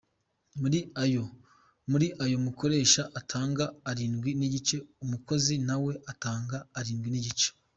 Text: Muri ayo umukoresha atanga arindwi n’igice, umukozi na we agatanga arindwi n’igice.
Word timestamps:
Muri 1.91 2.07
ayo 2.23 2.33
umukoresha 2.39 3.01
atanga 3.19 3.63
arindwi 3.89 4.31
n’igice, 4.39 4.75
umukozi 5.03 5.53
na 5.67 5.75
we 5.83 5.93
agatanga 6.01 6.57
arindwi 6.79 7.09
n’igice. 7.11 7.49